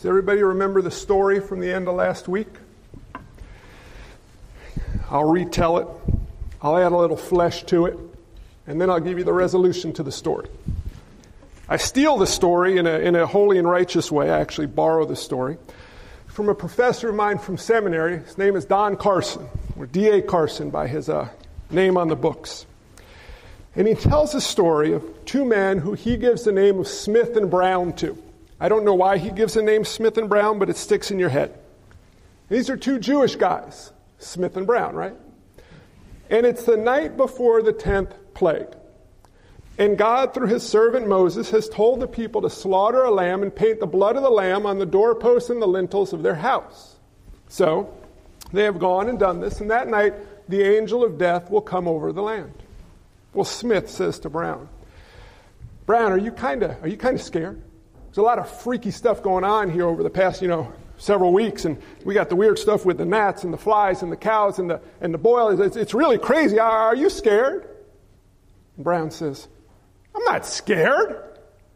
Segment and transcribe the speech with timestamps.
[0.00, 2.48] Does everybody remember the story from the end of last week?
[5.10, 5.86] I'll retell it.
[6.62, 7.98] I'll add a little flesh to it,
[8.66, 10.48] and then I'll give you the resolution to the story.
[11.68, 14.30] I steal the story in a, in a holy and righteous way.
[14.30, 15.58] I actually borrow the story
[16.28, 18.20] from a professor of mine from seminary.
[18.20, 19.46] His name is Don Carson,
[19.76, 20.22] or D.A.
[20.22, 21.28] Carson by his uh,
[21.68, 22.64] name on the books.
[23.76, 27.36] And he tells a story of two men who he gives the name of Smith
[27.36, 28.16] and Brown to.
[28.60, 31.18] I don't know why he gives the name Smith and Brown, but it sticks in
[31.18, 31.58] your head.
[32.50, 35.14] These are two Jewish guys, Smith and Brown, right?
[36.28, 38.68] And it's the night before the 10th plague.
[39.78, 43.54] And God, through his servant Moses, has told the people to slaughter a lamb and
[43.54, 46.96] paint the blood of the lamb on the doorposts and the lintels of their house.
[47.48, 47.96] So
[48.52, 50.14] they have gone and done this, and that night
[50.50, 52.52] the angel of death will come over the land.
[53.32, 54.68] Well, Smith says to Brown,
[55.86, 57.62] Brown, are you kind of are you kind of scared?
[58.10, 61.32] There's a lot of freaky stuff going on here over the past, you know, several
[61.32, 64.16] weeks, and we got the weird stuff with the gnats and the flies and the
[64.16, 65.60] cows and the and the boilers.
[65.60, 66.58] It's, it's really crazy.
[66.58, 67.68] Are, are you scared?
[68.74, 69.46] And Brown says,
[70.12, 71.22] I'm not scared.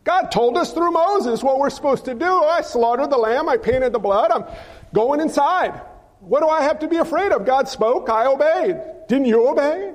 [0.03, 2.27] God told us through Moses what we're supposed to do.
[2.27, 3.49] I slaughtered the lamb.
[3.49, 4.33] I painted the blood.
[4.33, 4.45] I'm
[4.93, 5.81] going inside.
[6.19, 7.47] What do I have to be afraid of?
[7.47, 8.11] God spoke.
[8.11, 8.77] I obeyed.
[9.09, 9.95] Didn't you obey?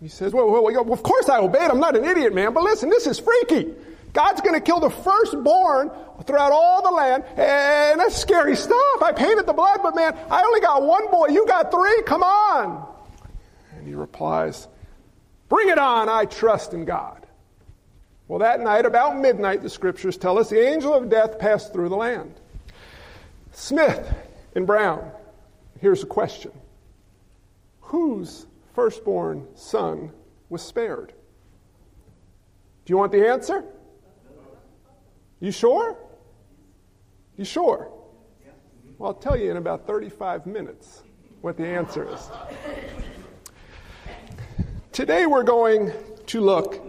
[0.00, 1.70] He says, well, well, well, of course I obeyed.
[1.70, 2.52] I'm not an idiot, man.
[2.52, 3.74] But listen, this is freaky.
[4.12, 5.90] God's going to kill the firstborn
[6.24, 7.24] throughout all the land.
[7.36, 9.02] And that's scary stuff.
[9.02, 11.28] I painted the blood, but man, I only got one boy.
[11.28, 12.02] You got three.
[12.02, 12.86] Come on.
[13.76, 14.68] And he replies,
[15.48, 16.08] Bring it on.
[16.08, 17.26] I trust in God.
[18.28, 21.88] Well, that night, about midnight, the scriptures tell us the angel of death passed through
[21.88, 22.32] the land.
[23.50, 24.14] Smith
[24.54, 25.10] and Brown,
[25.80, 26.52] here's a question
[27.80, 30.12] Whose firstborn son
[30.48, 31.12] was spared?
[32.84, 33.64] Do you want the answer?
[35.40, 35.96] You sure?
[37.36, 37.90] You sure?
[38.98, 41.02] Well, I'll tell you in about 35 minutes
[41.40, 42.30] what the answer is.
[44.92, 45.92] Today we're going
[46.26, 46.82] to look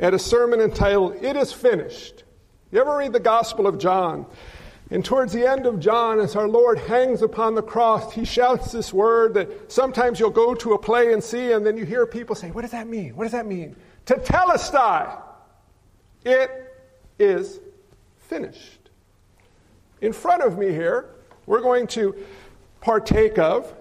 [0.00, 2.24] at a sermon entitled It Is Finished.
[2.70, 4.26] You ever read the Gospel of John?
[4.90, 8.72] And towards the end of John, as our Lord hangs upon the cross, he shouts
[8.72, 12.04] this word that sometimes you'll go to a play and see, and then you hear
[12.06, 13.16] people say, What does that mean?
[13.16, 13.76] What does that mean?
[14.04, 15.22] Tetelestai.
[16.24, 16.50] It
[17.18, 17.60] is
[18.30, 18.90] finished.
[20.00, 21.10] In front of me here,
[21.46, 22.14] we're going to
[22.80, 23.74] partake of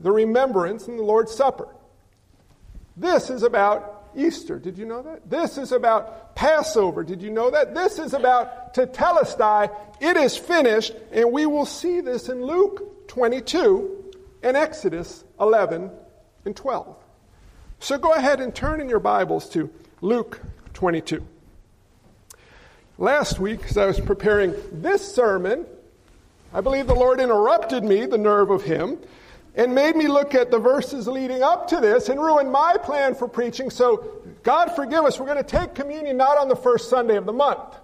[0.00, 1.68] the remembrance in the Lord's Supper.
[2.96, 4.58] This is about Easter.
[4.58, 5.30] Did you know that?
[5.30, 7.04] This is about Passover.
[7.04, 7.72] Did you know that?
[7.72, 9.70] This is about Tetelestai.
[10.00, 14.12] It is finished, and we will see this in Luke 22
[14.42, 15.88] and Exodus 11
[16.44, 16.96] and 12.
[17.78, 20.42] So go ahead and turn in your Bibles to Luke
[20.74, 21.24] 22.
[23.00, 25.66] Last week, as I was preparing this sermon,
[26.52, 28.98] I believe the Lord interrupted me, the nerve of Him,
[29.54, 33.14] and made me look at the verses leading up to this and ruined my plan
[33.14, 33.70] for preaching.
[33.70, 37.24] So, God forgive us, we're going to take communion not on the first Sunday of
[37.24, 37.76] the month.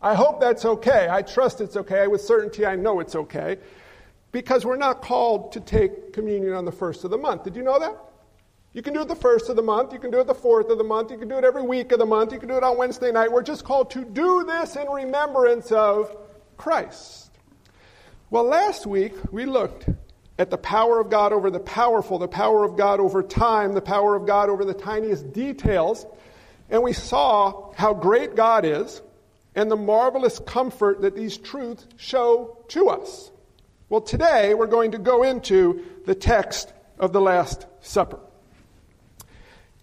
[0.00, 1.08] I hope that's okay.
[1.10, 2.06] I trust it's okay.
[2.06, 3.58] With certainty, I know it's okay.
[4.30, 7.42] Because we're not called to take communion on the first of the month.
[7.42, 7.96] Did you know that?
[8.72, 9.92] You can do it the first of the month.
[9.92, 11.10] You can do it the fourth of the month.
[11.10, 12.32] You can do it every week of the month.
[12.32, 13.32] You can do it on Wednesday night.
[13.32, 16.16] We're just called to do this in remembrance of
[16.56, 17.32] Christ.
[18.30, 19.88] Well, last week we looked
[20.38, 23.80] at the power of God over the powerful, the power of God over time, the
[23.80, 26.06] power of God over the tiniest details.
[26.70, 29.02] And we saw how great God is
[29.56, 33.32] and the marvelous comfort that these truths show to us.
[33.88, 38.20] Well, today we're going to go into the text of the Last Supper.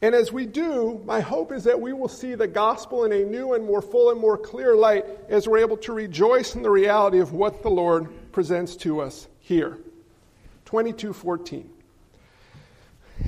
[0.02, 3.24] And as we do, my hope is that we will see the gospel in a
[3.24, 6.70] new and more full and more clear light as we're able to rejoice in the
[6.70, 9.80] reality of what the Lord presents to us here.
[10.66, 11.70] 22:14.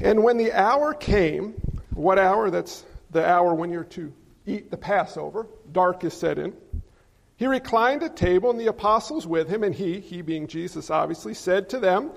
[0.03, 1.53] And when the hour came,
[1.96, 2.52] what hour?
[2.52, 4.13] That's the hour when you're to
[4.46, 5.47] eat the Passover.
[5.72, 6.53] Dark is set in.
[7.38, 11.34] He reclined at table, and the apostles with him, and he, he being Jesus obviously,
[11.34, 12.11] said to them,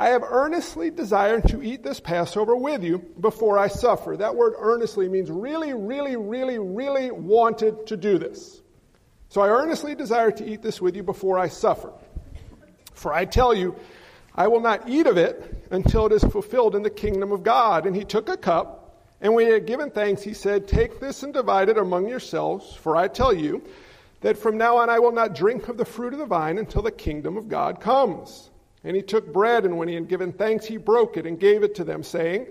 [0.00, 4.16] I have earnestly desired to eat this Passover with you before I suffer.
[4.16, 8.62] That word earnestly means really, really, really, really wanted to do this.
[9.28, 11.92] So I earnestly desire to eat this with you before I suffer.
[12.94, 13.76] For I tell you,
[14.34, 17.84] I will not eat of it until it is fulfilled in the kingdom of God.
[17.84, 21.24] And he took a cup, and when he had given thanks, he said, Take this
[21.24, 23.62] and divide it among yourselves, for I tell you
[24.22, 26.80] that from now on I will not drink of the fruit of the vine until
[26.80, 28.50] the kingdom of God comes.
[28.82, 31.62] And he took bread, and when he had given thanks, he broke it and gave
[31.62, 32.46] it to them, saying,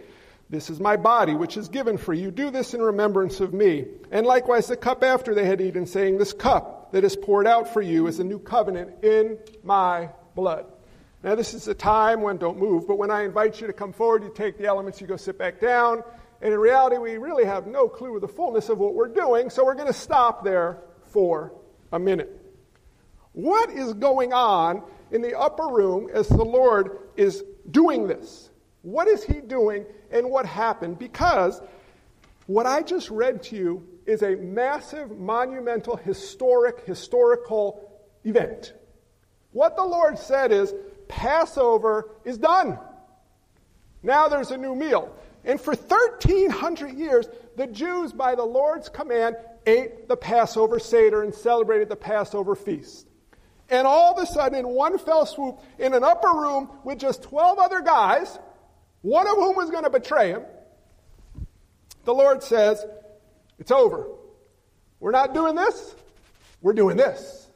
[0.50, 2.30] This is my body, which is given for you.
[2.30, 3.86] Do this in remembrance of me.
[4.12, 7.74] And likewise the cup after they had eaten, saying, This cup that is poured out
[7.74, 10.66] for you is a new covenant in my blood.
[11.24, 13.92] Now, this is a time when, don't move, but when I invite you to come
[13.92, 16.02] forward, you take the elements, you go sit back down.
[16.42, 19.50] And in reality, we really have no clue of the fullness of what we're doing,
[19.50, 20.78] so we're going to stop there
[21.08, 21.52] for
[21.92, 22.36] a minute.
[23.34, 28.50] What is going on in the upper room as the Lord is doing this?
[28.82, 31.00] What is He doing and what happened?
[31.00, 31.62] Because
[32.48, 38.74] what I just read to you is a massive, monumental, historic, historical event.
[39.52, 40.74] What the Lord said is
[41.08, 42.80] Passover is done.
[44.02, 45.14] Now there's a new meal.
[45.44, 49.36] And for 1,300 years, the Jews, by the Lord's command,
[49.66, 53.09] ate the Passover Seder and celebrated the Passover feast.
[53.70, 57.24] And all of a sudden, in one fell swoop, in an upper room with just
[57.24, 58.40] 12 other guys,
[59.02, 60.44] one of whom was going to betray him,
[62.06, 62.84] the Lord says,
[63.60, 64.08] It's over.
[65.00, 65.96] We're not doing this,
[66.62, 67.48] we're doing this.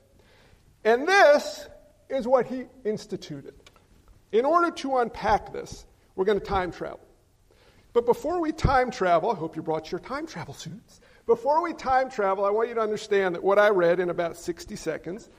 [0.85, 1.67] And this
[2.09, 3.53] is what he instituted.
[4.31, 5.85] In order to unpack this,
[6.15, 6.99] we're going to time travel.
[7.93, 10.99] But before we time travel, I hope you brought your time travel suits.
[11.25, 14.35] Before we time travel, I want you to understand that what I read in about
[14.35, 15.29] 60 seconds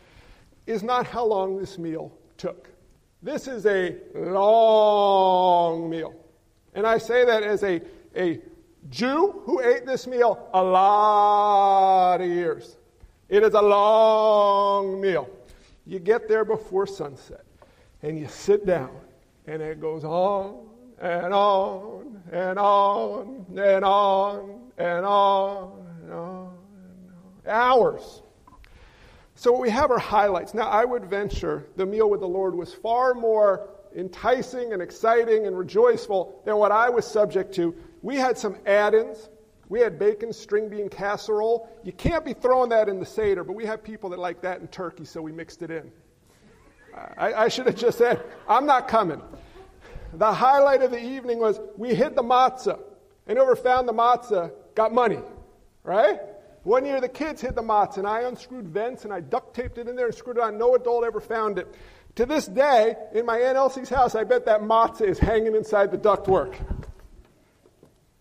[0.66, 2.70] is not how long this meal took.
[3.22, 6.14] This is a long meal.
[6.74, 7.80] And I say that as a,
[8.16, 8.40] a
[8.90, 12.76] Jew who ate this meal a lot of years.
[13.28, 15.28] It is a long meal.
[15.86, 17.44] You get there before sunset
[18.02, 18.90] and you sit down,
[19.46, 20.66] and it goes on
[21.00, 26.54] and on and on and on and on and on, and on.
[27.46, 28.22] hours.
[29.34, 30.54] So we have our highlights.
[30.54, 35.46] Now, I would venture the meal with the Lord was far more enticing and exciting
[35.46, 37.74] and rejoiceful than what I was subject to.
[38.02, 39.28] We had some add ins.
[39.68, 41.68] We had bacon string bean casserole.
[41.84, 44.60] You can't be throwing that in the Seder, but we have people that like that
[44.60, 45.90] in turkey, so we mixed it in.
[47.16, 49.20] I, I should have just said, I'm not coming.
[50.12, 52.78] The highlight of the evening was we hid the matzah.
[53.26, 55.18] And whoever found the matzah got money,
[55.82, 56.20] right?
[56.64, 59.78] One year the kids hid the matzah, and I unscrewed vents and I duct taped
[59.78, 60.58] it in there and screwed it on.
[60.58, 61.72] No adult ever found it.
[62.16, 65.90] To this day, in my Aunt Elsie's house, I bet that matzah is hanging inside
[65.90, 66.54] the ductwork.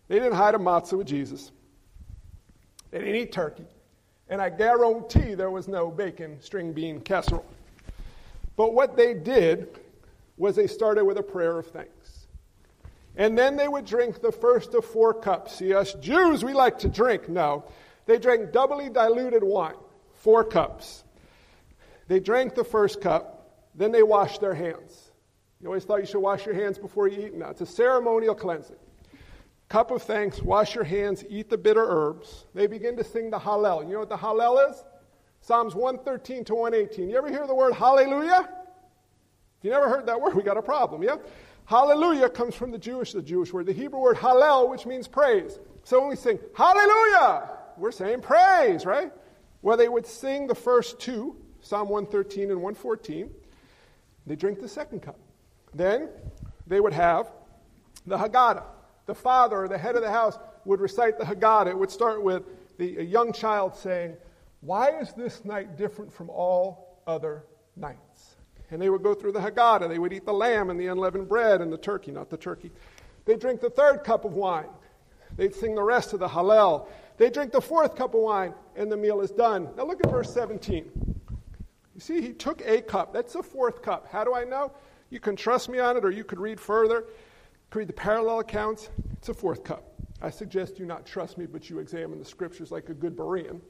[0.08, 1.52] They didn't hide a matzah with Jesus.
[2.92, 3.66] They didn't eat turkey.
[4.30, 7.46] And I guarantee there was no bacon string bean casserole.
[8.56, 9.80] But what they did
[10.38, 12.28] was they started with a prayer of thanks.
[13.16, 15.56] And then they would drink the first of four cups.
[15.58, 17.30] See, us Jews, we like to drink.
[17.30, 17.66] No.
[18.06, 19.76] They drank doubly diluted wine,
[20.16, 21.04] four cups.
[22.08, 25.12] They drank the first cup, then they washed their hands.
[25.62, 27.34] You always thought you should wash your hands before you eat?
[27.34, 28.76] No, it's a ceremonial cleansing.
[29.70, 32.46] Cup of thanks, wash your hands, eat the bitter herbs.
[32.54, 33.86] They begin to sing the Hallel.
[33.88, 34.84] You know what the Hallel is?
[35.42, 37.10] Psalms 113 to 118.
[37.10, 38.50] You ever hear the word hallelujah?
[39.60, 41.16] If you never heard that word, we got a problem, yeah?
[41.66, 45.60] Hallelujah comes from the Jewish, the Jewish word, the Hebrew word hallel, which means praise.
[45.84, 49.12] So when we sing hallelujah, we're saying praise, right?
[49.62, 53.30] Well, they would sing the first two, Psalm 113 and 114.
[54.26, 55.20] They drink the second cup.
[55.74, 56.10] Then
[56.68, 57.32] they would have
[58.06, 58.64] the Haggadah.
[59.06, 61.68] The father or the head of the house would recite the Haggadah.
[61.68, 62.44] It would start with
[62.78, 64.16] the, a young child saying,
[64.62, 67.44] why is this night different from all other
[67.76, 68.36] nights?
[68.72, 69.90] And they would go through the Haggadah.
[69.90, 72.72] They would eat the lamb and the unleavened bread and the turkey, not the turkey.
[73.26, 74.70] They'd drink the third cup of wine.
[75.36, 76.88] They'd sing the rest of the Hallel.
[77.18, 79.70] They drink the fourth cup of wine, and the meal is done.
[79.78, 80.92] Now look at verse 17.
[81.94, 83.14] You see, he took a cup.
[83.14, 84.08] That's the fourth cup.
[84.12, 84.72] How do I know?
[85.10, 87.06] You can trust me on it, or you could read further.
[87.74, 88.90] Read the parallel accounts.
[89.14, 89.94] It's a fourth cup.
[90.22, 93.56] I suggest you not trust me, but you examine the scriptures like a good Berean
[93.58, 93.62] It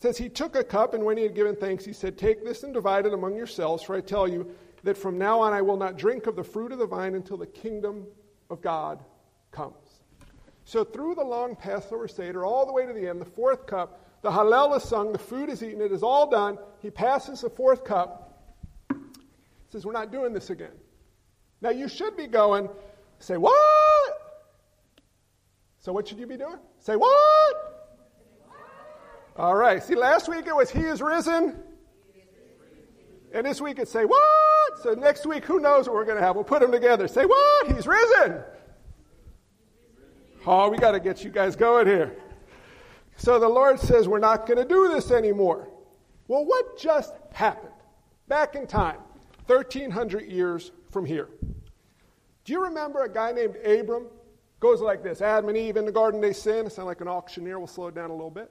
[0.00, 2.62] says he took a cup and when he had given thanks he said take this
[2.62, 4.50] and divide it among yourselves for i tell you
[4.82, 7.36] that from now on i will not drink of the fruit of the vine until
[7.36, 8.04] the kingdom
[8.50, 9.02] of god
[9.50, 9.81] comes
[10.64, 14.04] so through the long passover seder all the way to the end the fourth cup
[14.22, 17.50] the hallel is sung the food is eaten it is all done he passes the
[17.50, 18.58] fourth cup
[19.70, 20.72] says we're not doing this again
[21.60, 22.68] now you should be going
[23.18, 23.54] say what
[25.80, 27.72] so what should you be doing say what
[29.36, 29.82] all right.
[29.82, 31.56] See, last week it was He is risen.
[33.34, 34.82] And this week it's say, What?
[34.82, 36.34] So next week, who knows what we're going to have?
[36.34, 37.08] We'll put them together.
[37.08, 37.72] Say, What?
[37.72, 38.42] He's risen.
[40.46, 42.16] Oh, we got to get you guys going here.
[43.16, 45.68] So the Lord says, We're not going to do this anymore.
[46.26, 47.72] Well, what just happened?
[48.26, 48.98] Back in time,
[49.46, 51.28] 1,300 years from here.
[52.44, 54.06] Do you remember a guy named Abram?
[54.58, 56.66] Goes like this Adam and Eve in the garden, they sin.
[56.66, 57.58] I sound like an auctioneer.
[57.58, 58.50] We'll slow it down a little bit.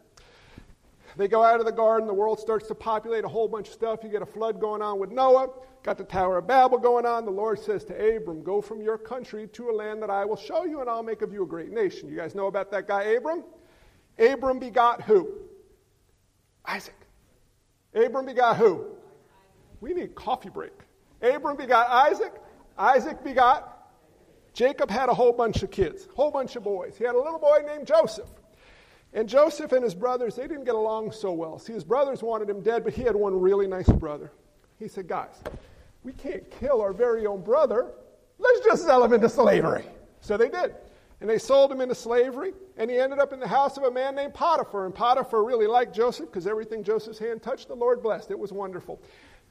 [1.18, 3.74] They go out of the garden, the world starts to populate a whole bunch of
[3.74, 4.00] stuff.
[4.04, 5.50] You get a flood going on with Noah,
[5.84, 7.26] got the Tower of Babel going on.
[7.26, 10.38] The Lord says to Abram, Go from your country to a land that I will
[10.38, 12.10] show you, and I'll make of you a great nation.
[12.10, 13.44] You guys know about that guy, Abram?
[14.18, 15.30] Abram begot who?
[16.66, 16.96] Isaac.
[17.94, 18.86] Abram begot who?
[19.82, 20.74] We need coffee break.
[21.22, 22.34] Abram begot Isaac.
[22.78, 23.72] Isaac begot
[24.54, 26.98] Jacob had a whole bunch of kids, whole bunch of boys.
[26.98, 28.30] He had a little boy named Joseph.
[29.14, 31.60] And Joseph and his brothers, they didn't get along so well.
[31.60, 34.32] See, his brothers wanted him dead, but he had one really nice brother.
[34.80, 35.36] He said, Guys,
[36.04, 37.92] we can't kill our very own brother.
[38.40, 39.86] Let's just sell him into slavery.
[40.22, 40.76] So they did.
[41.20, 43.92] And they sold him into slavery, and he ended up in the house of a
[43.92, 44.86] man named Potiphar.
[44.88, 48.32] And Potiphar really liked Joseph because everything Joseph's hand touched, the Lord blessed.
[48.32, 49.00] It was wonderful.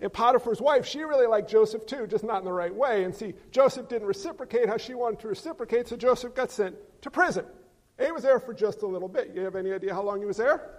[0.01, 3.05] And Potiphar's wife, she really liked Joseph too, just not in the right way.
[3.05, 7.11] And see, Joseph didn't reciprocate how she wanted to reciprocate, so Joseph got sent to
[7.11, 7.45] prison.
[8.01, 9.33] He was there for just a little bit.
[9.35, 10.71] You have any idea how long he was there?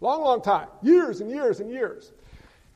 [0.00, 0.68] Long, long time.
[0.82, 2.12] Years and years and years.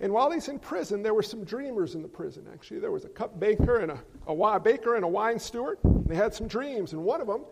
[0.00, 2.80] And while he's in prison, there were some dreamers in the prison, actually.
[2.80, 5.78] There was a cup baker and a, a baker and a wine steward.
[6.06, 7.44] They had some dreams, and one of them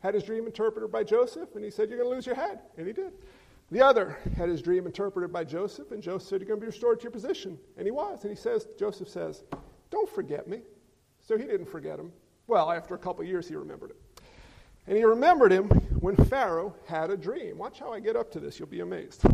[0.00, 2.60] had his dream interpreted by Joseph, and he said, You're going to lose your head.
[2.76, 3.12] And he did.
[3.70, 6.70] The other had his dream interpreted by Joseph, and Joseph said, You're going to be
[6.70, 7.58] restored to your position.
[7.76, 8.22] And he was.
[8.22, 9.44] And he says, Joseph says,
[9.90, 10.60] Don't forget me.
[11.20, 12.12] So he didn't forget him.
[12.48, 13.96] Well, after a couple years, he remembered it.
[14.86, 15.68] And he remembered him
[16.00, 17.58] when Pharaoh had a dream.
[17.58, 19.24] Watch how I get up to this, you'll be amazed.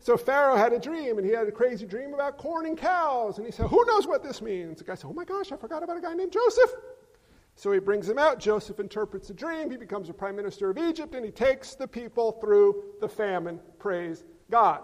[0.00, 3.38] So Pharaoh had a dream, and he had a crazy dream about corn and cows.
[3.38, 4.78] And he said, Who knows what this means?
[4.78, 6.70] The guy said, Oh my gosh, I forgot about a guy named Joseph.
[7.56, 8.38] So he brings him out.
[8.38, 9.68] Joseph interprets the dream.
[9.68, 13.58] He becomes a prime minister of Egypt, and he takes the people through the famine.
[13.80, 14.82] Praise God.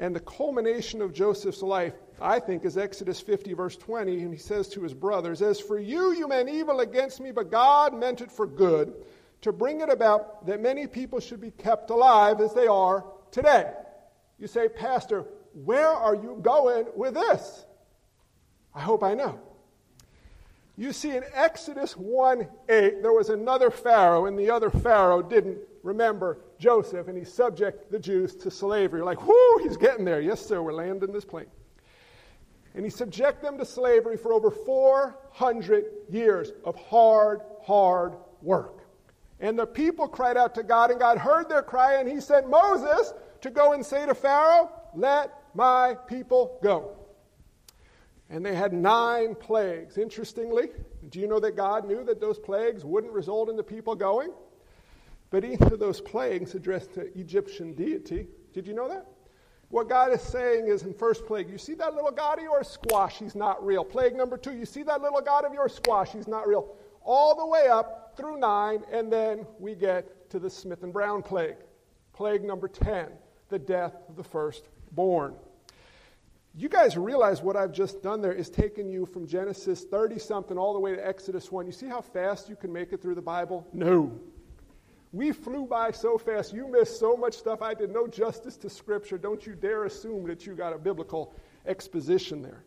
[0.00, 1.92] And the culmination of Joseph's life,
[2.22, 4.22] I think, is Exodus 50, verse 20.
[4.22, 7.50] And he says to his brothers, As for you, you meant evil against me, but
[7.50, 8.94] God meant it for good,
[9.42, 13.70] to bring it about that many people should be kept alive as they are today.
[14.38, 17.66] You say, Pastor, where are you going with this?
[18.74, 19.38] I hope I know.
[20.78, 25.58] You see, in Exodus 1 8, there was another Pharaoh, and the other Pharaoh didn't
[25.82, 28.98] remember Joseph, and he subject the Jews to slavery.
[28.98, 30.20] You're like, whoo, he's getting there.
[30.20, 31.46] Yes, sir, we're landing this plane.
[32.74, 38.84] And he subject them to slavery for over 400 years of hard, hard work.
[39.40, 42.48] And the people cried out to God, and God heard their cry, and he sent
[42.48, 46.96] Moses to go and say to Pharaoh, Let my people go.
[48.28, 49.98] And they had nine plagues.
[49.98, 50.68] Interestingly,
[51.08, 54.30] do you know that God knew that those plagues wouldn't result in the people going?
[55.30, 58.26] But each of those plagues addressed to Egyptian deity.
[58.52, 59.06] Did you know that?
[59.68, 62.68] What God is saying is in first plague, you see that little God of yours?
[62.68, 63.84] Squash, he's not real.
[63.84, 65.74] Plague number two, you see that little God of yours?
[65.74, 66.74] Squash, he's not real.
[67.02, 71.22] All the way up through nine, and then we get to the Smith and Brown
[71.22, 71.56] plague.
[72.12, 73.10] Plague number 10,
[73.48, 75.34] the death of the firstborn.
[76.56, 80.58] You guys realize what I've just done there is taken you from Genesis 30 something
[80.58, 81.64] all the way to Exodus 1.
[81.66, 83.66] You see how fast you can make it through the Bible?
[83.72, 84.18] No.
[85.12, 86.52] We flew by so fast.
[86.52, 87.62] You missed so much stuff.
[87.62, 89.18] I did no justice to Scripture.
[89.18, 91.34] Don't you dare assume that you got a biblical
[91.66, 92.64] exposition there.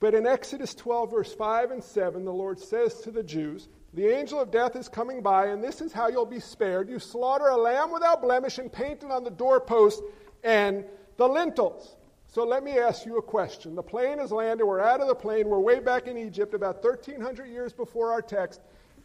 [0.00, 4.06] But in Exodus 12, verse 5 and 7, the Lord says to the Jews, The
[4.06, 6.88] angel of death is coming by, and this is how you'll be spared.
[6.88, 10.02] You slaughter a lamb without blemish and paint it on the doorpost
[10.42, 10.86] and
[11.18, 11.96] the lintels.
[12.28, 13.74] So let me ask you a question.
[13.74, 14.64] The plane has landed.
[14.64, 15.48] We're out of the plane.
[15.48, 18.60] We're way back in Egypt, about 1,300 years before our text.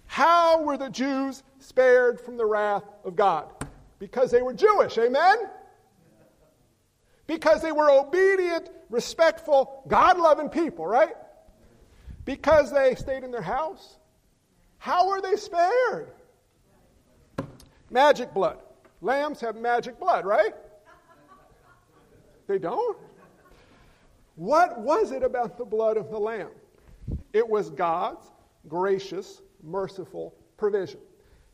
[0.07, 3.50] How were the Jews spared from the wrath of God?
[4.00, 4.97] Because they were Jewish.
[4.97, 5.38] Amen?
[7.27, 11.15] Because they were obedient, respectful, God loving people, right?
[12.24, 13.97] Because they stayed in their house.
[14.77, 16.12] How were they spared?
[17.89, 18.59] Magic blood.
[19.01, 20.53] Lambs have magic blood, right?
[22.47, 22.97] They don't?
[24.35, 26.51] What was it about the blood of the Lamb?
[27.33, 28.25] It was God's
[28.67, 31.00] gracious, merciful provision.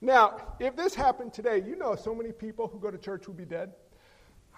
[0.02, 3.38] Now, if this happened today, you know so many people who go to church would
[3.38, 3.72] be dead.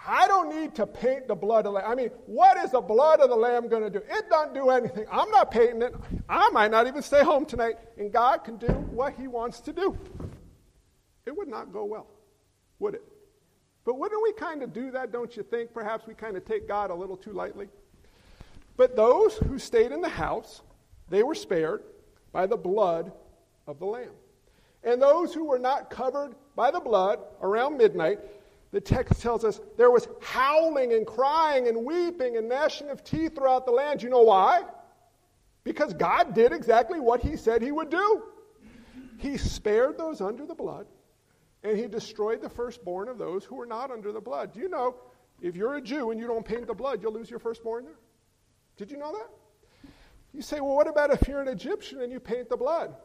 [0.06, 1.86] I don't need to paint the blood of the lamb.
[1.88, 4.04] I mean, what is the blood of the lamb going to do?
[4.10, 5.06] It doesn't do anything.
[5.12, 5.96] I'm not painting it.
[6.28, 9.74] I might not even stay home tonight, and God can do what He wants to
[9.74, 9.98] do.
[11.26, 12.08] It would not go well,
[12.80, 13.04] would it?
[13.86, 15.74] But wouldn't we kind of do that, don't you think?
[15.74, 17.68] Perhaps we kind of take God a little too lightly.
[18.76, 20.62] But those who stayed in the house,
[21.10, 21.84] they were spared
[22.32, 23.12] by the blood
[23.68, 24.12] of the Lamb.
[24.84, 28.20] And those who were not covered by the blood around midnight,
[28.72, 33.36] the text tells us there was howling and crying and weeping and gnashing of teeth
[33.36, 34.04] throughout the land.
[34.04, 34.64] You know why?
[35.64, 38.24] Because God did exactly what He said He would do.
[39.18, 40.86] He spared those under the blood
[41.64, 44.54] and he destroyed the firstborn of those who were not under the blood.
[44.54, 44.96] Do you know
[45.42, 48.00] if you're a Jew and you don't paint the blood, you'll lose your firstborn there?
[48.78, 49.90] Did you know that?
[50.34, 52.96] You say, well, what about if you're an Egyptian and you paint the blood?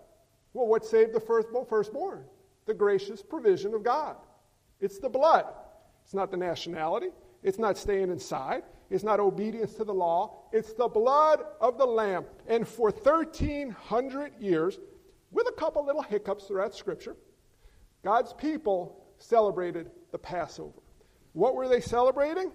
[0.58, 2.24] Well, what saved the firstborn?
[2.66, 4.16] The gracious provision of God.
[4.80, 5.44] It's the blood.
[6.04, 7.10] It's not the nationality.
[7.44, 8.64] It's not staying inside.
[8.90, 10.48] It's not obedience to the law.
[10.52, 12.24] It's the blood of the Lamb.
[12.48, 14.80] And for 1,300 years,
[15.30, 17.14] with a couple little hiccups throughout Scripture,
[18.02, 20.82] God's people celebrated the Passover.
[21.34, 22.50] What were they celebrating?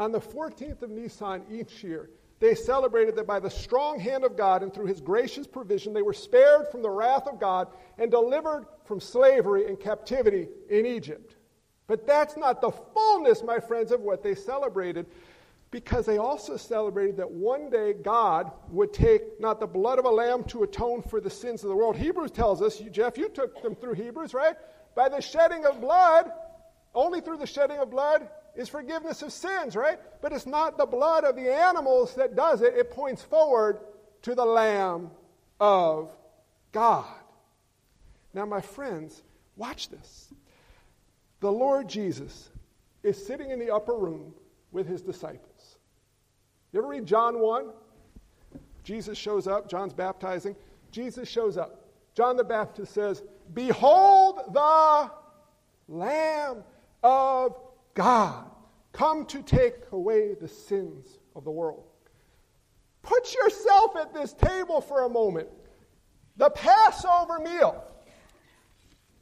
[0.00, 4.36] On the 14th of Nisan each year, they celebrated that by the strong hand of
[4.36, 7.68] God and through his gracious provision, they were spared from the wrath of God
[7.98, 11.36] and delivered from slavery and captivity in Egypt.
[11.86, 15.06] But that's not the fullness, my friends, of what they celebrated
[15.70, 20.10] because they also celebrated that one day God would take not the blood of a
[20.10, 21.96] lamb to atone for the sins of the world.
[21.96, 24.56] Hebrews tells us, you, Jeff, you took them through Hebrews, right?
[24.96, 26.32] By the shedding of blood,
[26.94, 29.98] only through the shedding of blood is forgiveness of sins, right?
[30.20, 33.80] But it's not the blood of the animals that does it, it points forward
[34.22, 35.10] to the Lamb
[35.60, 36.10] of
[36.72, 37.06] God.
[38.34, 39.22] Now, my friends,
[39.56, 40.32] watch this.
[41.40, 42.50] The Lord Jesus
[43.02, 44.34] is sitting in the upper room
[44.72, 45.78] with his disciples.
[46.72, 47.70] You ever read John 1?
[48.84, 50.54] Jesus shows up, John's baptizing.
[50.90, 51.88] Jesus shows up.
[52.14, 53.22] John the Baptist says,
[53.54, 55.10] Behold the
[55.88, 56.62] Lamb
[57.02, 57.56] of
[58.00, 58.46] God,
[58.92, 61.84] come to take away the sins of the world.
[63.02, 65.48] Put yourself at this table for a moment.
[66.38, 67.84] The Passover meal,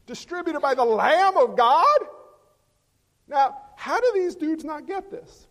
[0.07, 1.99] distributed by the Lamb of God?
[3.27, 5.49] Now, how do these dudes not get this?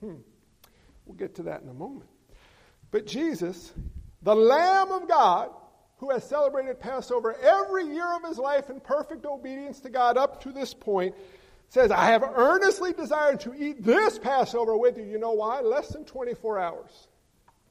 [0.00, 0.18] Hmm.
[1.04, 2.08] We'll get to that in a moment.
[2.92, 3.72] But Jesus,
[4.22, 5.50] the Lamb of God,
[5.96, 10.40] who has celebrated Passover every year of his life in perfect obedience to God up
[10.44, 11.14] to this point,
[11.70, 15.04] says, I have earnestly desired to eat this Passover with you.
[15.04, 15.60] You know why?
[15.60, 17.08] Less than 24 hours.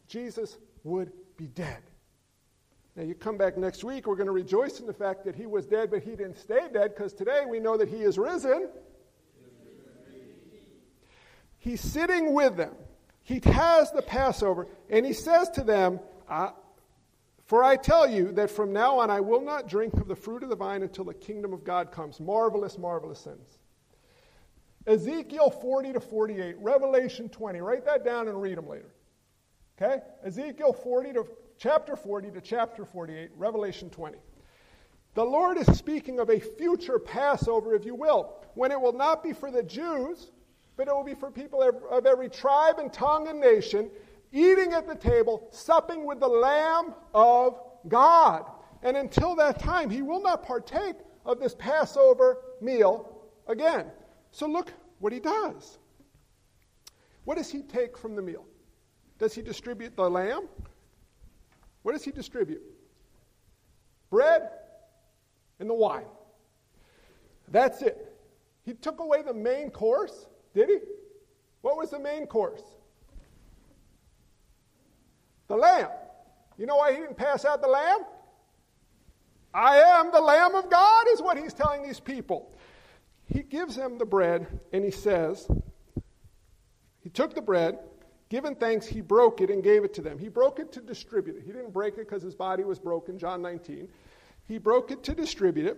[0.07, 1.83] Jesus would be dead.
[2.95, 5.45] Now, you come back next week, we're going to rejoice in the fact that he
[5.45, 8.69] was dead, but he didn't stay dead, because today we know that he is risen.
[11.57, 12.73] He's sitting with them.
[13.21, 15.99] He has the Passover, and he says to them,
[17.45, 20.41] For I tell you that from now on I will not drink of the fruit
[20.41, 22.19] of the vine until the kingdom of God comes.
[22.19, 23.58] Marvelous, marvelous sins.
[24.87, 27.61] Ezekiel 40 to 48, Revelation 20.
[27.61, 28.93] Write that down and read them later.
[29.79, 30.01] Okay?
[30.25, 34.17] Ezekiel 40 to chapter 40 to chapter 48, Revelation 20.
[35.15, 39.23] The Lord is speaking of a future Passover, if you will, when it will not
[39.23, 40.31] be for the Jews,
[40.77, 41.61] but it will be for people
[41.91, 43.89] of every tribe and tongue and nation,
[44.31, 48.45] eating at the table, supping with the Lamb of God.
[48.81, 53.87] And until that time, he will not partake of this Passover meal again.
[54.31, 55.77] So look what he does.
[57.25, 58.45] What does he take from the meal?
[59.17, 60.47] Does he distribute the lamb?
[61.83, 62.61] What does he distribute?
[64.09, 64.49] Bread
[65.59, 66.05] and the wine.
[67.49, 68.15] That's it.
[68.63, 70.77] He took away the main course, did he?
[71.61, 72.63] What was the main course?
[75.47, 75.89] The lamb.
[76.57, 78.01] You know why he didn't pass out the lamb?
[79.53, 82.53] I am the Lamb of God, is what he's telling these people.
[83.31, 85.47] He gives them the bread and he says,
[87.01, 87.79] He took the bread,
[88.29, 90.17] given thanks, he broke it and gave it to them.
[90.17, 91.43] He broke it to distribute it.
[91.45, 93.87] He didn't break it because his body was broken, John 19.
[94.47, 95.77] He broke it to distribute it.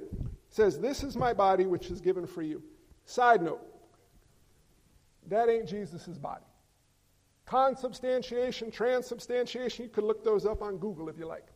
[0.50, 2.64] Says, This is my body which is given for you.
[3.06, 3.62] Side note
[5.28, 6.46] that ain't Jesus' body.
[7.46, 11.48] Consubstantiation, transubstantiation, you could look those up on Google if you like.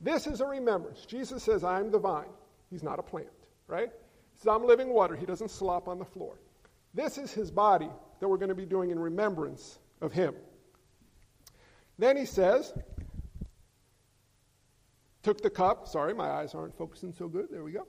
[0.00, 1.04] This is a remembrance.
[1.06, 2.30] Jesus says, I'm the vine.
[2.70, 3.28] He's not a plant,
[3.66, 3.90] right?
[4.42, 5.14] Some living water.
[5.14, 6.34] He doesn't slop on the floor.
[6.94, 7.88] This is his body
[8.20, 10.34] that we're going to be doing in remembrance of him.
[11.98, 12.72] Then he says,
[15.22, 15.86] took the cup.
[15.86, 17.48] Sorry, my eyes aren't focusing so good.
[17.50, 17.86] There we go.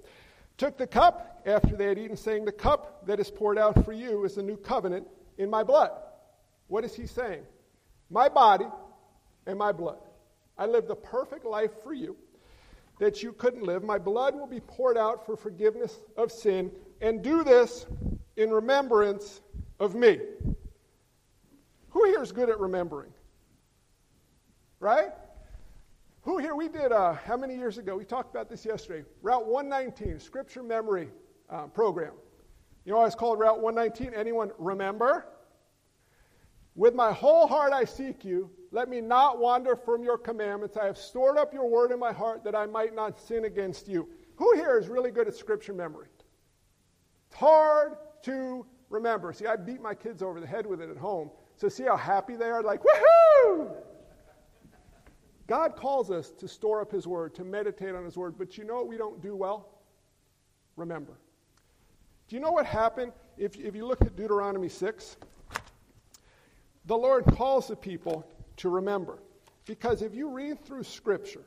[0.57, 3.91] Took the cup after they had eaten, saying, The cup that is poured out for
[3.91, 5.07] you is the new covenant
[5.39, 5.91] in my blood.
[6.67, 7.43] What is he saying?
[8.11, 8.67] My body
[9.47, 9.97] and my blood.
[10.55, 12.15] I lived a perfect life for you
[12.99, 13.83] that you couldn't live.
[13.83, 17.85] My blood will be poured out for forgiveness of sin, and do this
[18.37, 19.41] in remembrance
[19.79, 20.19] of me.
[21.89, 23.11] Who here is good at remembering?
[24.79, 25.11] Right?
[26.21, 27.97] Who here, we did, uh, how many years ago?
[27.97, 29.03] We talked about this yesterday.
[29.21, 31.09] Route 119, Scripture Memory
[31.49, 32.13] uh, Program.
[32.85, 34.17] You know why it's called Route 119?
[34.17, 35.25] Anyone remember?
[36.75, 38.49] With my whole heart I seek you.
[38.73, 40.77] Let me not wander from your commandments.
[40.77, 43.87] I have stored up your word in my heart that I might not sin against
[43.87, 44.09] you.
[44.35, 46.07] who here is really good at scripture memory?
[47.27, 49.31] It's hard to remember.
[49.31, 51.29] See, I beat my kids over the head with it at home.
[51.55, 52.63] So see how happy they are?
[52.63, 53.75] Like, woohoo!
[55.45, 58.63] God calls us to store up His Word, to meditate on His Word, but you
[58.63, 59.69] know what we don't do well?
[60.77, 61.19] Remember.
[62.27, 65.17] Do you know what happened if, if you look at Deuteronomy 6?
[66.85, 68.25] The Lord calls the people
[68.57, 69.19] to remember.
[69.65, 71.43] Because if you read through Scripture,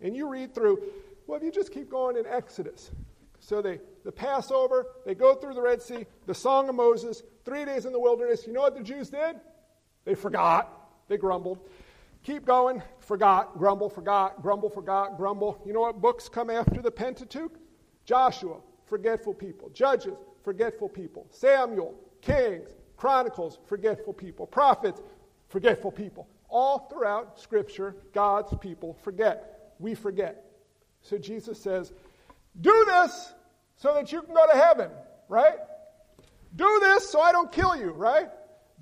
[0.00, 0.82] and you read through,
[1.26, 2.90] well, if you just keep going in Exodus,
[3.38, 7.64] so they, the Passover, they go through the Red Sea, the Song of Moses, three
[7.64, 8.46] days in the wilderness.
[8.46, 9.36] You know what the Jews did?
[10.04, 11.06] They forgot.
[11.08, 11.58] They grumbled.
[12.22, 12.82] Keep going.
[12.98, 13.58] Forgot.
[13.58, 14.42] Grumble, forgot.
[14.42, 15.16] Grumble, forgot.
[15.16, 15.60] Grumble.
[15.66, 17.52] You know what books come after the Pentateuch?
[18.04, 19.70] Joshua, forgetful people.
[19.70, 21.26] Judges, forgetful people.
[21.30, 24.46] Samuel, Kings, Chronicles, forgetful people.
[24.46, 25.00] Prophets,
[25.50, 26.26] forgetful people.
[26.48, 29.74] All throughout Scripture, God's people forget.
[29.78, 30.44] We forget.
[31.02, 31.92] So Jesus says,
[32.60, 33.32] do this
[33.76, 34.90] so that you can go to heaven,
[35.28, 35.58] right?
[36.56, 38.28] Do this so I don't kill you, right?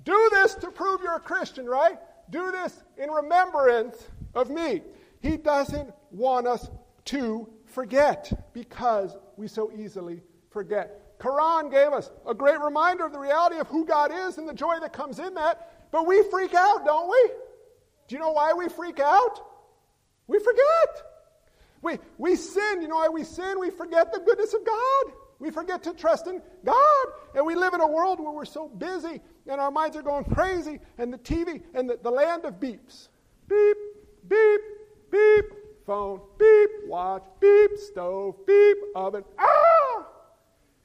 [0.03, 1.97] Do this to prove you're a Christian, right?
[2.29, 4.81] Do this in remembrance of me.
[5.21, 6.69] He doesn't want us
[7.05, 11.19] to forget because we so easily forget.
[11.19, 14.53] Quran gave us a great reminder of the reality of who God is and the
[14.53, 17.31] joy that comes in that, but we freak out, don't we?
[18.07, 19.39] Do you know why we freak out?
[20.27, 21.03] We forget.
[21.81, 22.81] We, we sin.
[22.81, 23.59] You know why we sin?
[23.59, 25.13] We forget the goodness of God.
[25.39, 27.05] We forget to trust in God.
[27.33, 30.25] And we live in a world where we're so busy and our minds are going
[30.25, 33.07] crazy and the TV and the, the land of beeps.
[33.47, 33.77] Beep,
[34.27, 34.61] beep,
[35.11, 35.45] beep,
[35.85, 39.23] phone, beep, watch, beep, stove, beep, oven.
[39.39, 40.05] Ah!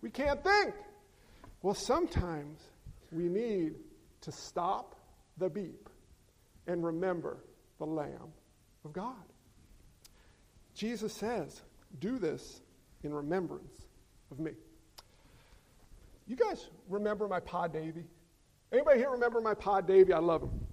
[0.01, 0.75] We can't think.
[1.63, 2.61] Well, sometimes
[3.11, 3.75] we need
[4.25, 4.95] to stop
[5.39, 5.89] the beep
[6.67, 7.39] and remember
[7.79, 8.33] the Lamb
[8.85, 9.15] of God.
[10.75, 11.63] Jesus says,
[12.01, 12.61] Do this
[13.03, 13.87] in remembrance
[14.31, 14.53] of me.
[16.27, 18.05] You guys remember my Pa Davy?
[18.73, 20.13] Anybody here remember my Pa Davy?
[20.13, 20.67] I love him.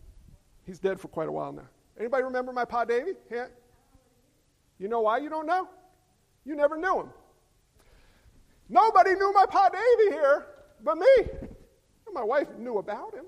[0.66, 1.68] He's dead for quite a while now.
[2.00, 3.12] Anybody remember my Pa Davy?
[3.30, 3.48] Yeah.
[4.80, 5.68] You know why you don't know?
[6.46, 7.10] You never knew him.
[8.70, 10.48] Nobody knew my Pa Davy here
[10.84, 11.08] but me.
[12.14, 13.24] My wife knew about him.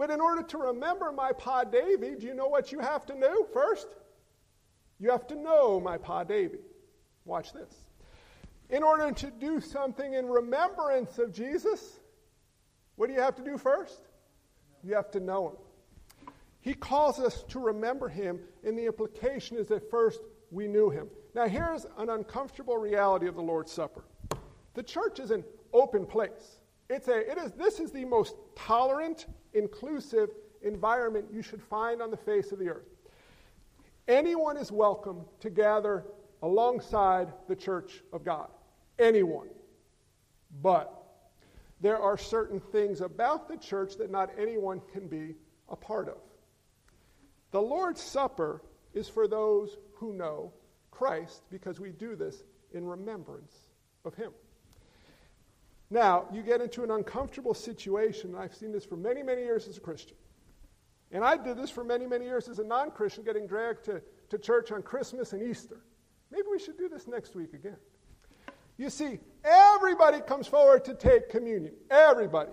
[0.00, 3.14] But in order to remember my Pa Davy, do you know what you have to
[3.14, 3.86] know first?
[4.98, 6.60] You have to know my Pa Davy.
[7.26, 7.74] Watch this.
[8.70, 12.00] In order to do something in remembrance of Jesus,
[12.96, 14.08] what do you have to do first?
[14.82, 16.32] You have to know him.
[16.62, 21.10] He calls us to remember him, and the implication is that first we knew him.
[21.34, 24.04] Now, here's an uncomfortable reality of the Lord's Supper
[24.72, 26.60] the church is an open place.
[26.88, 30.30] It's a, it is, this is the most tolerant, inclusive
[30.62, 32.88] environment you should find on the face of the earth.
[34.08, 36.04] Anyone is welcome to gather
[36.42, 38.48] alongside the church of God.
[38.98, 39.48] Anyone.
[40.62, 41.00] But
[41.80, 45.34] there are certain things about the church that not anyone can be
[45.68, 46.18] a part of.
[47.52, 48.62] The Lord's Supper
[48.94, 50.52] is for those who know
[50.90, 53.54] Christ because we do this in remembrance
[54.04, 54.32] of Him.
[55.90, 59.76] Now, you get into an uncomfortable situation, I've seen this for many, many years as
[59.76, 60.16] a Christian.
[61.10, 64.00] And I did this for many, many years as a non Christian, getting dragged to,
[64.28, 65.78] to church on Christmas and Easter.
[66.30, 67.76] Maybe we should do this next week again.
[68.76, 71.74] You see, everybody comes forward to take communion.
[71.90, 72.52] Everybody.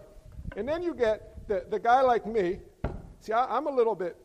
[0.56, 2.60] And then you get the, the guy like me.
[3.19, 4.17] See, I, I'm a little bit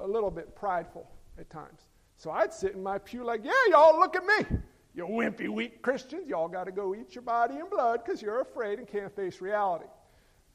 [0.00, 1.86] a little bit prideful at times.
[2.16, 4.58] So I'd sit in my pew like, yeah, y'all look at me.
[4.98, 8.40] You wimpy, weak Christians, y'all got to go eat your body and blood because you're
[8.40, 9.84] afraid and can't face reality.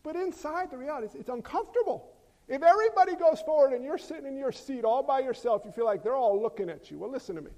[0.04, 2.12] But inside the reality, it's, it's uncomfortable.
[2.50, 5.86] If everybody goes forward and you're sitting in your seat all by yourself, you feel
[5.86, 7.00] like they're all looking at you.
[7.00, 7.52] Well, listen to me.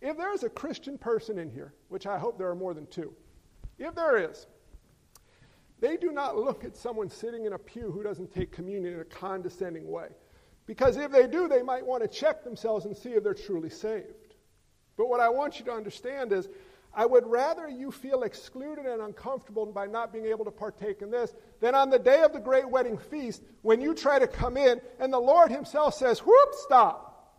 [0.00, 3.12] If there's a Christian person in here, which I hope there are more than two,
[3.76, 4.46] if there is,
[5.80, 9.00] they do not look at someone sitting in a pew who doesn't take communion in
[9.00, 10.10] a condescending way.
[10.66, 13.70] Because if they do, they might want to check themselves and see if they're truly
[13.70, 14.25] saved.
[14.96, 16.48] But what I want you to understand is
[16.94, 21.10] I would rather you feel excluded and uncomfortable by not being able to partake in
[21.10, 24.56] this than on the day of the great wedding feast when you try to come
[24.56, 27.34] in and the Lord Himself says, Whoop, stop.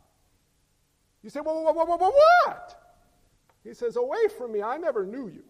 [1.24, 2.84] You say, Well, what?
[3.64, 5.44] He says, Away from me, I never knew you.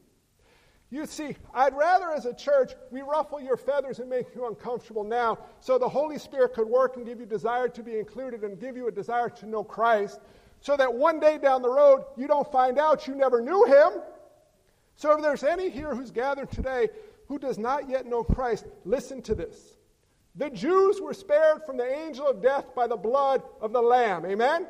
[0.90, 5.04] You see, I'd rather as a church we ruffle your feathers and make you uncomfortable
[5.04, 8.58] now so the Holy Spirit could work and give you desire to be included and
[8.58, 10.22] give you a desire to know Christ
[10.62, 14.02] so that one day down the road you don't find out you never knew him.
[14.96, 16.90] So if there's any here who's gathered today
[17.28, 19.78] who does not yet know Christ, listen to this.
[20.36, 24.26] The Jews were spared from the angel of death by the blood of the Lamb.
[24.26, 24.68] Amen?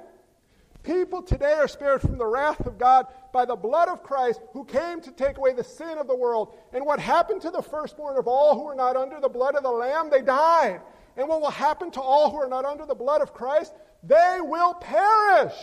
[0.83, 4.63] People today are spared from the wrath of God by the blood of Christ who
[4.63, 6.55] came to take away the sin of the world.
[6.71, 9.63] And what happened to the firstborn of all who are not under the blood of
[9.63, 10.09] the Lamb?
[10.09, 10.79] They died.
[11.17, 13.73] And what will happen to all who are not under the blood of Christ?
[14.03, 15.55] They will perish.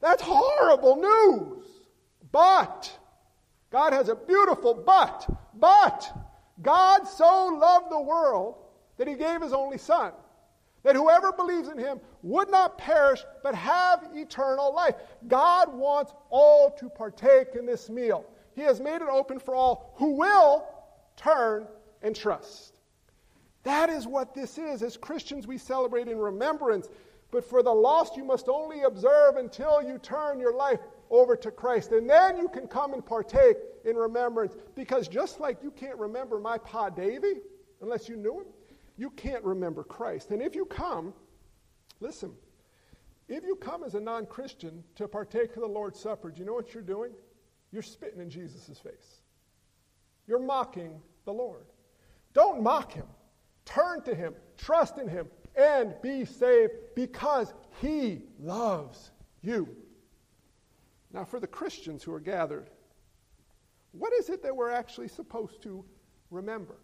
[0.00, 1.64] That's horrible news.
[2.32, 2.96] But,
[3.70, 6.10] God has a beautiful but, but,
[6.62, 8.56] God so loved the world
[8.96, 10.12] that he gave his only Son,
[10.82, 14.94] that whoever believes in him would not perish, but have eternal life.
[15.26, 18.24] God wants all to partake in this meal.
[18.54, 20.66] He has made it open for all who will
[21.16, 21.66] turn
[22.02, 22.74] and trust.
[23.62, 24.82] That is what this is.
[24.82, 26.88] As Christians, we celebrate in remembrance.
[27.30, 31.50] But for the lost, you must only observe until you turn your life over to
[31.50, 31.92] Christ.
[31.92, 34.56] And then you can come and partake in remembrance.
[34.74, 37.34] Because just like you can't remember my Pa Davy
[37.80, 38.46] unless you knew him,
[38.96, 40.30] you can't remember Christ.
[40.30, 41.14] And if you come,
[42.00, 42.32] listen,
[43.28, 46.46] if you come as a non Christian to partake of the Lord's Supper, do you
[46.46, 47.12] know what you're doing?
[47.70, 49.20] You're spitting in Jesus' face.
[50.26, 51.66] You're mocking the Lord.
[52.34, 53.06] Don't mock him.
[53.64, 59.10] Turn to him, trust in him, and be saved because he loves
[59.42, 59.68] you.
[61.12, 62.70] Now, for the Christians who are gathered,
[63.92, 65.84] what is it that we're actually supposed to
[66.30, 66.76] remember?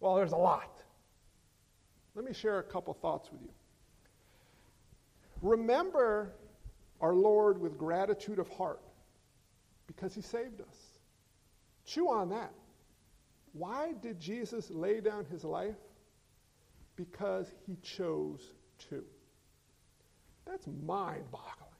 [0.00, 0.80] Well, there's a lot.
[2.14, 3.50] Let me share a couple thoughts with you.
[5.42, 6.32] Remember
[7.00, 8.82] our Lord with gratitude of heart
[9.86, 10.76] because he saved us.
[11.84, 12.52] Chew on that.
[13.52, 15.76] Why did Jesus lay down his life?
[17.00, 18.52] Because he chose
[18.90, 19.02] to.
[20.46, 21.70] That's mind boggling.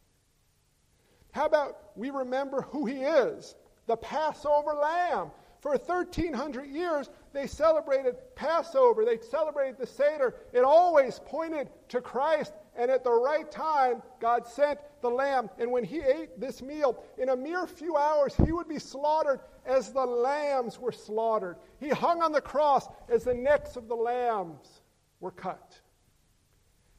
[1.33, 3.54] How about we remember who he is?
[3.87, 5.30] The Passover lamb.
[5.61, 9.04] For 1,300 years, they celebrated Passover.
[9.04, 10.37] They celebrated the Seder.
[10.54, 12.54] It always pointed to Christ.
[12.74, 15.50] And at the right time, God sent the lamb.
[15.59, 19.40] And when he ate this meal, in a mere few hours, he would be slaughtered
[19.66, 21.56] as the lambs were slaughtered.
[21.78, 24.80] He hung on the cross as the necks of the lambs
[25.20, 25.78] were cut.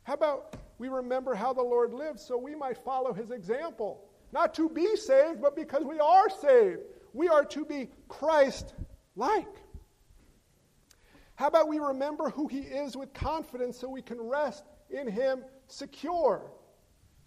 [0.04, 4.06] How about we remember how the Lord lived so we might follow his example?
[4.32, 6.80] Not to be saved, but because we are saved.
[7.14, 8.74] We are to be Christ
[9.16, 9.48] like.
[11.36, 15.44] How about we remember who he is with confidence so we can rest in him
[15.68, 16.52] secure?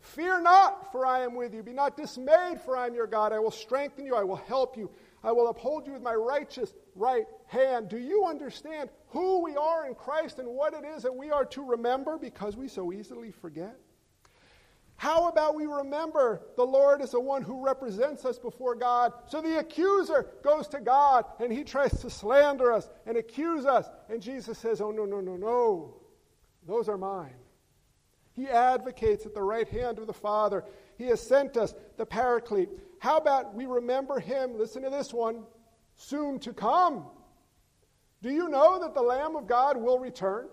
[0.00, 1.62] Fear not, for I am with you.
[1.62, 3.32] Be not dismayed, for I am your God.
[3.32, 4.14] I will strengthen you.
[4.14, 4.90] I will help you.
[5.24, 7.88] I will uphold you with my righteous right hand.
[7.88, 11.46] Do you understand who we are in Christ and what it is that we are
[11.46, 13.76] to remember because we so easily forget?
[14.96, 19.12] How about we remember the Lord is the one who represents us before God?
[19.26, 23.88] So the accuser goes to God and he tries to slander us and accuse us.
[24.08, 25.96] And Jesus says, Oh, no, no, no, no.
[26.66, 27.34] Those are mine.
[28.34, 30.64] He advocates at the right hand of the Father.
[30.96, 32.70] He has sent us the Paraclete.
[32.98, 34.58] How about we remember him?
[34.58, 35.44] Listen to this one
[35.96, 37.06] soon to come.
[38.22, 40.48] Do you know that the Lamb of God will return?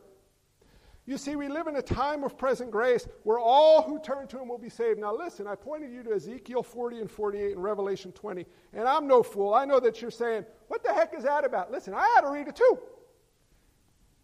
[1.05, 4.39] You see, we live in a time of present grace where all who turn to
[4.39, 4.99] him will be saved.
[4.99, 9.07] Now, listen, I pointed you to Ezekiel 40 and 48 and Revelation 20, and I'm
[9.07, 9.53] no fool.
[9.53, 11.71] I know that you're saying, What the heck is that about?
[11.71, 12.79] Listen, I had to read it too.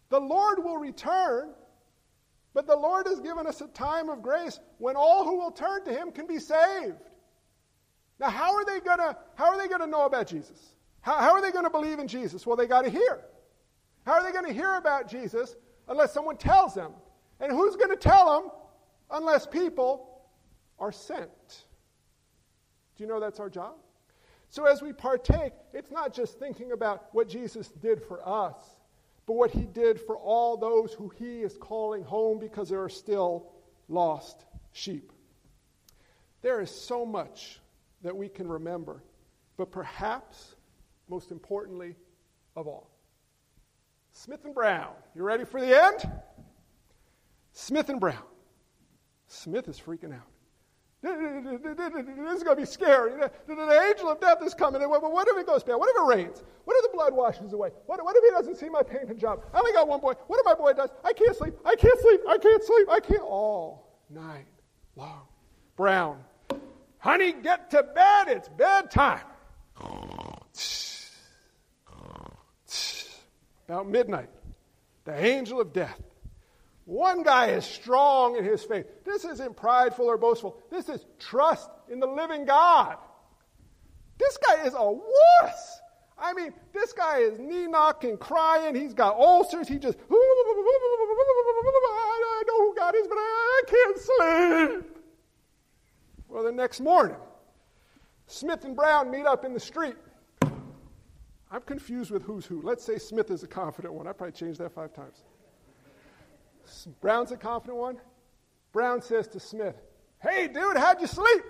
[0.08, 1.50] The Lord will return,
[2.58, 5.84] but the Lord has given us a time of grace when all who will turn
[5.84, 6.98] to him can be saved.
[8.18, 10.74] Now, how are they going to how are they to know about Jesus?
[11.00, 12.44] How, how are they going to believe in Jesus?
[12.44, 13.20] Well, they got to hear.
[14.04, 15.54] How are they going to hear about Jesus
[15.86, 16.94] unless someone tells them.
[17.38, 18.50] And who's going to tell them
[19.12, 20.26] unless people
[20.80, 21.30] are sent?
[22.96, 23.74] Do you know that's our job?
[24.48, 28.56] So as we partake, it's not just thinking about what Jesus did for us,
[29.28, 32.88] but what he did for all those who he is calling home because there are
[32.88, 33.52] still
[33.86, 35.12] lost sheep.
[36.40, 37.60] There is so much
[38.00, 39.02] that we can remember,
[39.58, 40.54] but perhaps,
[41.10, 41.94] most importantly
[42.56, 42.90] of all,
[44.12, 44.94] Smith and Brown.
[45.14, 46.10] You ready for the end?
[47.52, 48.24] Smith and Brown.
[49.26, 50.30] Smith is freaking out.
[51.00, 53.12] This is going to be scary.
[53.46, 54.82] The angel of death is coming.
[54.82, 55.76] What if it goes bad?
[55.76, 56.42] What if it rains?
[56.64, 57.70] What if the blood washes away?
[57.86, 59.42] What, if he doesn't see my painting job?
[59.54, 60.14] I only got one boy.
[60.26, 60.90] What if my boy does?
[61.04, 61.54] I can't sleep.
[61.64, 62.20] I can't sleep.
[62.28, 62.88] I can't sleep.
[62.90, 63.22] I can't.
[63.22, 64.46] All night
[64.96, 65.22] long.
[65.76, 66.18] Brown.
[66.98, 68.28] Honey, get to bed.
[68.28, 69.20] It's bedtime.
[73.68, 74.30] about midnight,
[75.04, 76.00] the angel of death.
[76.88, 78.86] One guy is strong in his faith.
[79.04, 80.56] This isn't prideful or boastful.
[80.70, 82.96] This is trust in the living God.
[84.16, 85.80] This guy is a wuss.
[86.18, 88.74] I mean, this guy is knee knocking, crying.
[88.74, 89.68] He's got ulcers.
[89.68, 90.14] He just, I
[92.46, 94.96] know who God is, but I can't sleep.
[96.26, 97.16] Well, the next morning,
[98.28, 99.96] Smith and Brown meet up in the street.
[101.50, 102.62] I'm confused with who's who.
[102.62, 104.06] Let's say Smith is a confident one.
[104.06, 105.22] I probably changed that five times.
[107.00, 107.96] Brown's a confident one.
[108.72, 109.76] Brown says to Smith,
[110.20, 111.42] Hey, dude, how'd you sleep?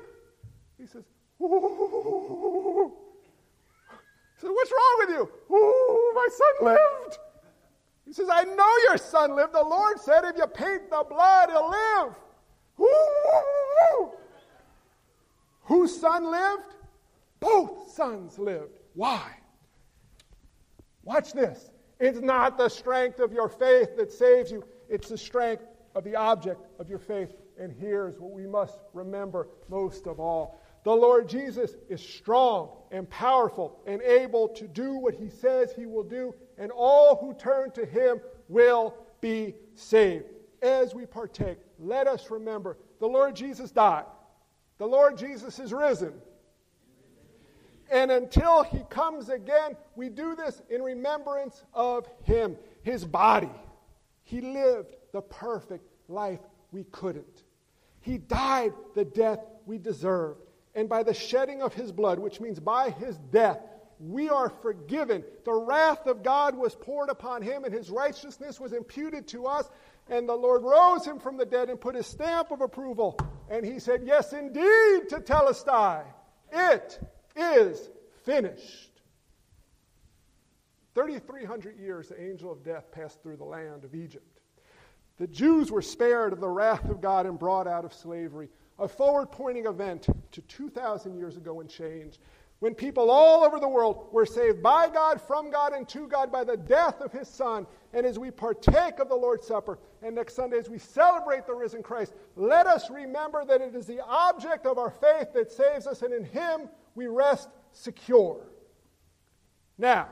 [0.78, 1.04] He says,
[1.40, 2.92] Ooh.
[4.34, 5.56] He says, What's wrong with you?
[5.56, 7.18] Ooh, my son lived.
[8.06, 9.52] He says, I know your son lived.
[9.52, 12.14] The Lord said, If you paint the blood, he'll live.
[12.80, 14.12] Ooh.
[15.62, 16.76] Whose son lived?
[17.40, 18.78] Both sons lived.
[18.94, 19.36] Why?
[21.02, 21.70] Watch this.
[22.00, 26.16] It's not the strength of your faith that saves you, it's the strength of the
[26.16, 27.34] object of your faith.
[27.58, 33.10] And here's what we must remember most of all the Lord Jesus is strong and
[33.10, 37.72] powerful and able to do what he says he will do, and all who turn
[37.72, 40.24] to him will be saved.
[40.62, 44.06] As we partake, let us remember the Lord Jesus died,
[44.78, 46.14] the Lord Jesus is risen.
[47.90, 53.50] And until he comes again, we do this in remembrance of him, his body.
[54.28, 57.44] He lived the perfect life we couldn't.
[58.00, 60.42] He died the death we deserved.
[60.74, 63.58] And by the shedding of his blood, which means by his death,
[63.98, 65.24] we are forgiven.
[65.46, 69.70] The wrath of God was poured upon him, and his righteousness was imputed to us.
[70.10, 73.18] And the Lord rose him from the dead and put his stamp of approval.
[73.48, 76.04] And he said, Yes, indeed, tetelestai.
[76.52, 77.00] It
[77.34, 77.88] is
[78.26, 78.87] finished.
[80.94, 84.40] 3,300 years, the angel of death passed through the land of Egypt.
[85.18, 88.48] The Jews were spared of the wrath of God and brought out of slavery.
[88.78, 92.20] A forward pointing event to 2,000 years ago and change,
[92.60, 96.32] when people all over the world were saved by God, from God, and to God
[96.32, 97.66] by the death of His Son.
[97.92, 101.54] And as we partake of the Lord's Supper, and next Sunday as we celebrate the
[101.54, 105.86] risen Christ, let us remember that it is the object of our faith that saves
[105.86, 108.48] us, and in Him we rest secure.
[109.76, 110.08] Now,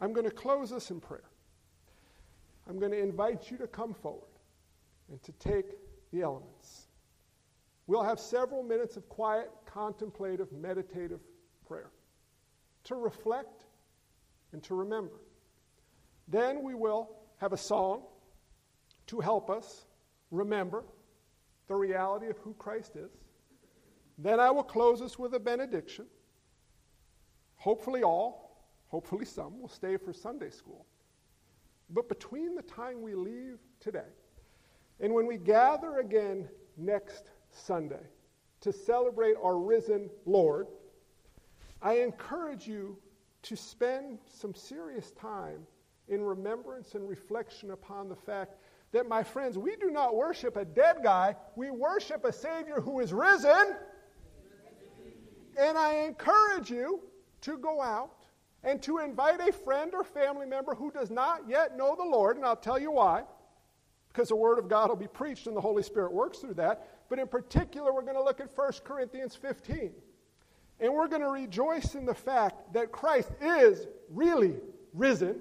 [0.00, 1.30] I'm going to close this in prayer.
[2.68, 4.28] I'm going to invite you to come forward
[5.10, 5.66] and to take
[6.12, 6.86] the elements.
[7.86, 11.20] We'll have several minutes of quiet, contemplative, meditative
[11.66, 11.90] prayer
[12.84, 13.64] to reflect
[14.52, 15.20] and to remember.
[16.28, 18.02] Then we will have a song
[19.08, 19.86] to help us
[20.30, 20.84] remember
[21.66, 23.10] the reality of who Christ is.
[24.18, 26.06] Then I will close us with a benediction.
[27.56, 28.49] Hopefully, all,
[28.90, 30.86] hopefully, some will stay for Sunday school.
[31.88, 34.12] But between the time we leave today
[35.00, 38.06] and when we gather again next Sunday
[38.60, 40.68] to celebrate our risen Lord,
[41.82, 42.98] I encourage you
[43.42, 45.66] to spend some serious time
[46.08, 48.56] in remembrance and reflection upon the fact
[48.92, 53.00] that, my friends, we do not worship a dead guy, we worship a Savior who
[53.00, 53.76] is risen.
[55.58, 57.00] And I encourage you
[57.42, 58.19] to go out
[58.62, 62.36] and to invite a friend or family member who does not yet know the Lord,
[62.36, 63.24] and I'll tell you why.
[64.12, 66.88] Because the Word of God will be preached and the Holy Spirit works through that.
[67.08, 69.92] But in particular, we're going to look at 1 Corinthians 15.
[70.80, 74.56] And we're going to rejoice in the fact that Christ is really
[74.94, 75.40] risen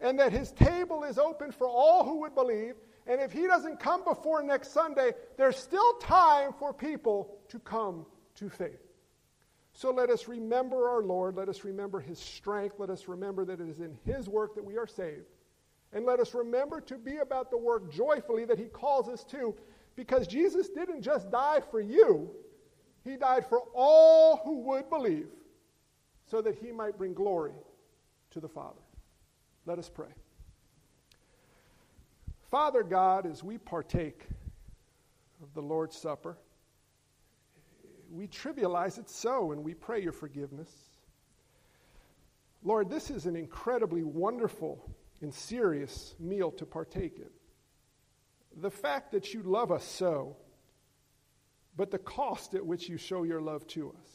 [0.00, 2.74] and that his table is open for all who would believe.
[3.06, 8.06] And if he doesn't come before next Sunday, there's still time for people to come
[8.36, 8.81] to faith.
[9.74, 11.36] So let us remember our Lord.
[11.36, 12.78] Let us remember his strength.
[12.78, 15.26] Let us remember that it is in his work that we are saved.
[15.92, 19.54] And let us remember to be about the work joyfully that he calls us to,
[19.96, 22.30] because Jesus didn't just die for you,
[23.04, 25.28] he died for all who would believe,
[26.26, 27.52] so that he might bring glory
[28.30, 28.80] to the Father.
[29.66, 30.08] Let us pray.
[32.50, 34.26] Father God, as we partake
[35.42, 36.38] of the Lord's Supper,
[38.12, 40.70] we trivialize it so, and we pray your forgiveness.
[42.62, 44.84] Lord, this is an incredibly wonderful
[45.22, 47.30] and serious meal to partake in.
[48.60, 50.36] The fact that you love us so,
[51.76, 54.08] but the cost at which you show your love to us,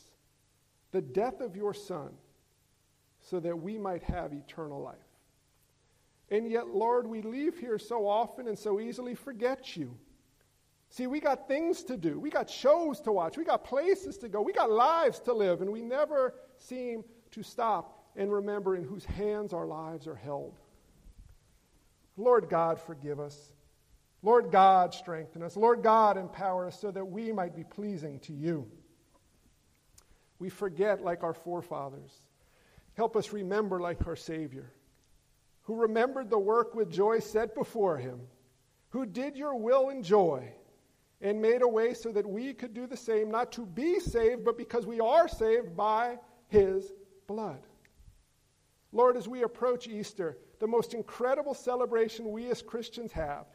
[0.91, 2.11] the death of your Son,
[3.19, 4.95] so that we might have eternal life.
[6.29, 9.97] And yet, Lord, we leave here so often and so easily forget you.
[10.89, 12.19] See, we got things to do.
[12.19, 13.37] We got shows to watch.
[13.37, 14.41] We got places to go.
[14.41, 15.61] We got lives to live.
[15.61, 20.57] And we never seem to stop and remember in whose hands our lives are held.
[22.15, 23.51] Lord God, forgive us.
[24.23, 25.55] Lord God, strengthen us.
[25.55, 28.67] Lord God, empower us so that we might be pleasing to you.
[30.39, 32.21] We forget like our forefathers.
[32.95, 34.71] Help us remember like our Savior,
[35.63, 38.21] who remembered the work with joy set before him,
[38.89, 40.51] who did your will in joy
[41.21, 44.45] and made a way so that we could do the same, not to be saved,
[44.45, 46.93] but because we are saved by his
[47.25, 47.59] blood.
[48.91, 53.45] Lord, as we approach Easter, the most incredible celebration we as Christians have,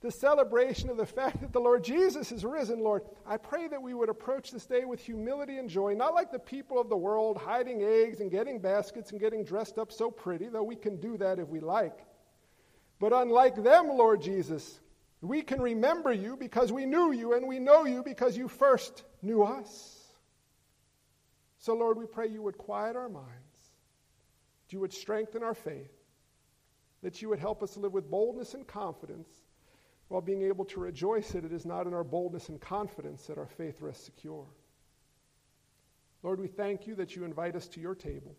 [0.00, 3.80] the celebration of the fact that the Lord Jesus is risen, Lord, I pray that
[3.80, 6.96] we would approach this day with humility and joy, not like the people of the
[6.96, 10.96] world hiding eggs and getting baskets and getting dressed up so pretty, though we can
[10.96, 12.04] do that if we like.
[12.98, 14.80] But unlike them, Lord Jesus,
[15.22, 19.04] we can remember you because we knew you, and we know you because you first
[19.22, 20.00] knew us.
[21.58, 23.70] So, Lord, we pray you would quiet our minds,
[24.66, 25.92] that you would strengthen our faith,
[27.04, 29.28] that you would help us live with boldness and confidence
[30.08, 33.38] while being able to rejoice that it is not in our boldness and confidence that
[33.38, 34.46] our faith rests secure.
[36.24, 38.36] Lord, we thank you that you invite us to your table.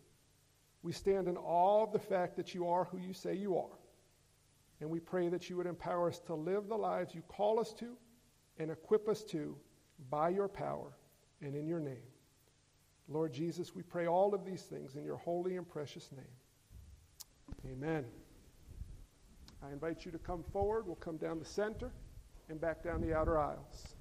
[0.81, 3.79] We stand in awe of the fact that you are who you say you are.
[4.82, 7.74] And we pray that you would empower us to live the lives you call us
[7.74, 7.95] to
[8.57, 9.55] and equip us to
[10.09, 10.97] by your power
[11.41, 12.03] and in your name.
[13.07, 17.71] Lord Jesus, we pray all of these things in your holy and precious name.
[17.71, 18.05] Amen.
[19.61, 20.86] I invite you to come forward.
[20.86, 21.91] We'll come down the center
[22.49, 23.92] and back down the outer aisles.